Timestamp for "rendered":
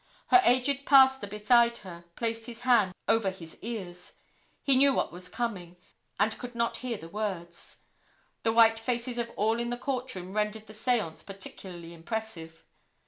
10.33-10.65